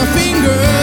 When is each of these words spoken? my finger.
my 0.00 0.06
finger. 0.16 0.79